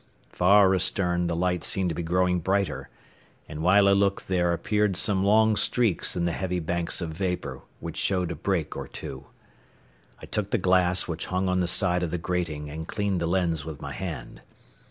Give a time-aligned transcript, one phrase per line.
[0.31, 2.89] Far astern the light seemed to be growing brighter,
[3.47, 7.61] and while I looked there appeared some long streaks in the heavy banks of vapor
[7.79, 9.25] which showed a break or two.
[10.19, 13.27] I took the glass which hung on the side of the grating and cleaned the
[13.27, 14.41] lens with my hand.